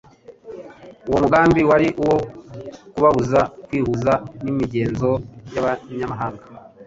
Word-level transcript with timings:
Uwo 1.07 1.17
mugambi 1.23 1.61
wari 1.69 1.87
uwo 2.01 2.17
kubabuza 2.93 3.41
kwihuza 3.65 4.13
n'imigenzo 4.43 5.09
y'abanyamahanga. 5.53 6.43